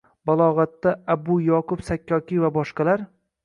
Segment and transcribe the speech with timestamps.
[0.29, 3.09] balog‘atda Abu Yaʼqub Sakkokiy va boshqalar.